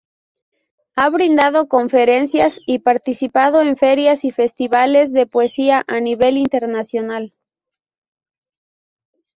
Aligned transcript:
Ha 0.95 1.09
brindado 1.11 1.67
conferencias 1.67 2.59
y 2.65 2.79
participado 2.79 3.61
en 3.61 3.77
ferias 3.77 4.25
y 4.25 4.31
festivales 4.31 5.13
de 5.13 5.27
poesía 5.27 5.83
a 5.87 5.99
nivel 5.99 6.37
internacional. 6.37 7.35